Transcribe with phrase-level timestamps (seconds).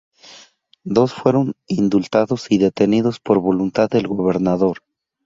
[0.83, 4.79] Dos fueron "indultados y detenidos por voluntad del Gobernador.